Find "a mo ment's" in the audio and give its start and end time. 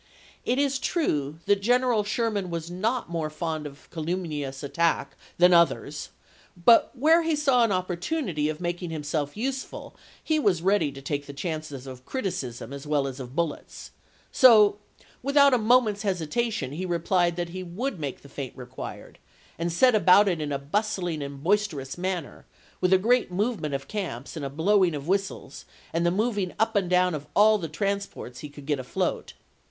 15.53-16.01